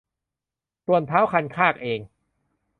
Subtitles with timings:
[0.85, 1.99] ส่วนท้าวคันคากเอง